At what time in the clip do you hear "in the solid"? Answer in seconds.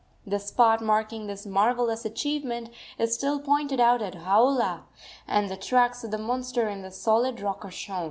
6.67-7.39